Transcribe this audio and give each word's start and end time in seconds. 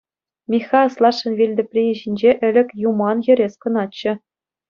Михха 0.51 0.79
аслашшӗн 0.85 1.33
вилтӑприйӗ 1.41 1.91
ҫинче 2.01 2.31
ӗлӗк 2.47 2.69
юман 2.89 3.17
хӗрес 3.27 3.53
кӑначчӗ. 3.67 4.11